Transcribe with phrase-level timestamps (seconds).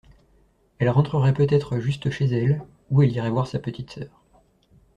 [0.79, 4.09] Elle rentrerait peut-être juste chez elle, ou elle irait voir sa petite sœur.